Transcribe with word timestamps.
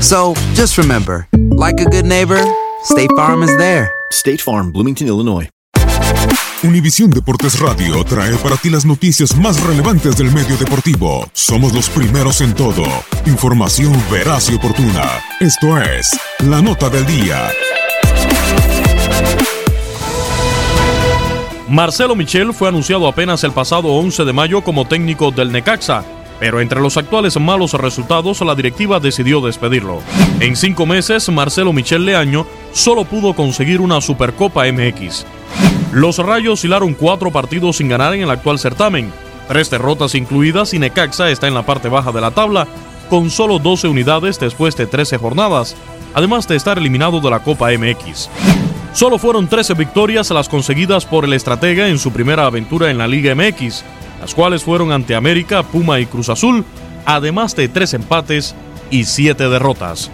So 0.00 0.34
just 0.54 0.78
remember, 0.78 1.28
like 1.50 1.78
a 1.80 1.84
good 1.84 2.06
neighbor, 2.06 2.42
State 2.84 3.10
Farm 3.16 3.42
is 3.42 3.54
there. 3.58 3.92
State 4.10 4.40
Farm, 4.40 4.72
Bloomington, 4.72 5.06
Illinois. 5.06 5.48
Univisión 6.62 7.10
Deportes 7.10 7.58
Radio 7.58 8.04
trae 8.04 8.36
para 8.36 8.56
ti 8.56 8.68
las 8.68 8.84
noticias 8.84 9.34
más 9.36 9.62
relevantes 9.62 10.16
del 10.16 10.30
medio 10.30 10.56
deportivo. 10.58 11.26
Somos 11.32 11.72
los 11.72 11.88
primeros 11.88 12.40
en 12.40 12.54
todo. 12.54 12.84
Información 13.26 13.92
veraz 14.10 14.50
y 14.50 14.54
oportuna. 14.54 15.22
Esto 15.40 15.78
es 15.78 16.10
La 16.40 16.60
Nota 16.60 16.90
del 16.90 17.06
Día. 17.06 17.48
Marcelo 21.68 22.14
Michel 22.16 22.52
fue 22.52 22.68
anunciado 22.68 23.06
apenas 23.06 23.44
el 23.44 23.52
pasado 23.52 23.88
11 23.88 24.24
de 24.24 24.32
mayo 24.32 24.62
como 24.62 24.86
técnico 24.86 25.30
del 25.30 25.52
Necaxa, 25.52 26.04
pero 26.40 26.60
entre 26.60 26.80
los 26.80 26.96
actuales 26.96 27.38
malos 27.38 27.74
resultados 27.74 28.40
la 28.40 28.54
directiva 28.54 28.98
decidió 28.98 29.40
despedirlo. 29.42 30.00
En 30.40 30.56
cinco 30.56 30.86
meses, 30.86 31.28
Marcelo 31.28 31.72
Michel 31.72 32.06
Leaño 32.06 32.46
solo 32.72 33.04
pudo 33.04 33.34
conseguir 33.34 33.80
una 33.80 34.00
Supercopa 34.00 34.64
MX. 34.72 35.26
Los 35.92 36.18
Rayos 36.18 36.64
hilaron 36.64 36.94
cuatro 36.94 37.30
partidos 37.30 37.76
sin 37.76 37.88
ganar 37.88 38.14
en 38.14 38.22
el 38.22 38.30
actual 38.30 38.58
certamen, 38.58 39.12
tres 39.48 39.70
derrotas 39.70 40.14
incluidas 40.14 40.72
y 40.72 40.78
Necaxa 40.78 41.30
está 41.30 41.46
en 41.46 41.54
la 41.54 41.66
parte 41.66 41.88
baja 41.88 42.10
de 42.10 42.20
la 42.22 42.30
tabla, 42.30 42.66
con 43.10 43.28
solo 43.28 43.58
12 43.58 43.88
unidades 43.88 44.40
después 44.40 44.76
de 44.76 44.86
13 44.86 45.18
jornadas, 45.18 45.76
además 46.14 46.48
de 46.48 46.56
estar 46.56 46.78
eliminado 46.78 47.20
de 47.20 47.28
la 47.28 47.40
Copa 47.40 47.70
MX. 47.70 48.30
Solo 48.92 49.18
fueron 49.18 49.48
13 49.48 49.74
victorias 49.74 50.30
las 50.30 50.48
conseguidas 50.48 51.04
por 51.04 51.24
el 51.24 51.32
estratega 51.32 51.88
en 51.88 51.98
su 51.98 52.12
primera 52.12 52.46
aventura 52.46 52.90
en 52.90 52.98
la 52.98 53.06
Liga 53.06 53.34
MX, 53.34 53.84
las 54.20 54.34
cuales 54.34 54.62
fueron 54.62 54.92
ante 54.92 55.14
América, 55.14 55.62
Puma 55.62 55.98
y 56.00 56.06
Cruz 56.06 56.28
Azul, 56.28 56.64
además 57.06 57.56
de 57.56 57.68
tres 57.68 57.94
empates 57.94 58.54
y 58.90 59.04
siete 59.04 59.48
derrotas. 59.48 60.10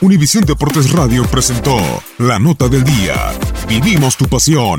Univisión 0.00 0.44
Deportes 0.44 0.92
Radio 0.92 1.24
presentó 1.24 1.76
La 2.18 2.38
Nota 2.38 2.68
del 2.68 2.84
Día. 2.84 3.32
Vivimos 3.68 4.16
tu 4.16 4.26
pasión. 4.26 4.78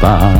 pas. 0.00 0.39